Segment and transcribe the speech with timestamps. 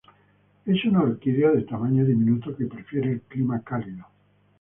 [0.65, 4.07] Es una orquídea de tamaño diminuto que prefiere el clima cálido.